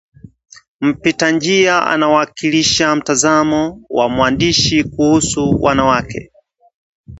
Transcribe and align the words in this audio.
Mpitanjia 0.81 1.85
anawakilisha 1.87 2.95
mtazamo 2.95 3.81
wa 3.89 4.09
mwandishi 4.09 4.83
kuhusu 4.83 5.49
wanawake 5.61 6.31